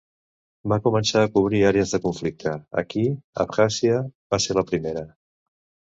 Va 0.71 0.77
començar 0.85 1.21
a 1.25 1.29
cobrir 1.35 1.59
àrees 1.71 1.93
de 1.95 1.99
conflicte, 2.07 2.55
aquí, 2.85 3.03
Abkhàzia 3.45 4.03
va 4.35 4.41
ser 4.47 4.61
la 4.61 4.65
primera. 4.73 5.05